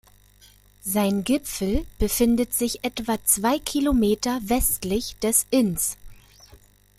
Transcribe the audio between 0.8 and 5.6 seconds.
Sein Gipfel befindet sich etwa zwei Kilometer westlich des